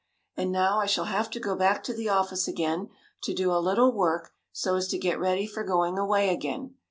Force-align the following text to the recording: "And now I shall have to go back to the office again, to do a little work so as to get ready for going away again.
"And 0.35 0.51
now 0.51 0.79
I 0.79 0.87
shall 0.87 1.05
have 1.05 1.29
to 1.29 1.39
go 1.39 1.55
back 1.55 1.83
to 1.83 1.93
the 1.93 2.09
office 2.09 2.47
again, 2.47 2.89
to 3.21 3.35
do 3.35 3.51
a 3.53 3.61
little 3.61 3.91
work 3.91 4.33
so 4.51 4.75
as 4.75 4.87
to 4.87 4.97
get 4.97 5.19
ready 5.19 5.45
for 5.45 5.63
going 5.63 5.99
away 5.99 6.29
again. 6.33 6.73